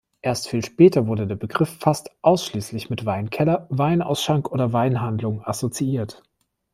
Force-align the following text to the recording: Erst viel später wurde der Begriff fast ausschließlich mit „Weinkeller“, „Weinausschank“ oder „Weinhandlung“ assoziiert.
Erst 0.23 0.49
viel 0.49 0.65
später 0.65 1.05
wurde 1.05 1.27
der 1.27 1.35
Begriff 1.35 1.77
fast 1.77 2.09
ausschließlich 2.23 2.89
mit 2.89 3.05
„Weinkeller“, 3.05 3.67
„Weinausschank“ 3.69 4.51
oder 4.51 4.73
„Weinhandlung“ 4.73 5.43
assoziiert. 5.45 6.23